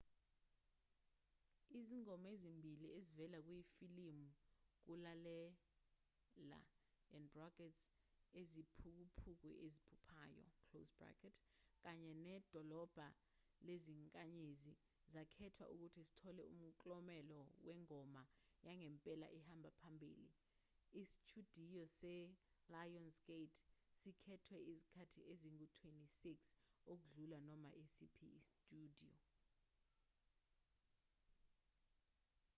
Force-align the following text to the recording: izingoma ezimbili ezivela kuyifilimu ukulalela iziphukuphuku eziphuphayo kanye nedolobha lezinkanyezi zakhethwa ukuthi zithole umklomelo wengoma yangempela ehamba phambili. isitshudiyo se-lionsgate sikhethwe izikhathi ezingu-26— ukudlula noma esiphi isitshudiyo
izingoma 1.79 2.27
ezimbili 2.35 2.87
ezivela 2.97 3.37
kuyifilimu 3.45 4.27
ukulalela 4.79 5.57
iziphukuphuku 8.41 9.49
eziphuphayo 9.65 10.45
kanye 11.83 12.11
nedolobha 12.25 13.07
lezinkanyezi 13.65 14.73
zakhethwa 15.13 15.65
ukuthi 15.73 16.01
zithole 16.07 16.43
umklomelo 16.55 17.39
wengoma 17.65 18.21
yangempela 18.67 19.27
ehamba 19.39 19.69
phambili. 19.79 20.27
isitshudiyo 21.01 21.83
se-lionsgate 21.99 23.59
sikhethwe 23.99 24.57
izikhathi 24.71 25.19
ezingu-26— 25.31 26.43
ukudlula 26.93 27.37
noma 27.49 27.69
esiphi 27.81 28.25
isitshudiyo 28.39 29.15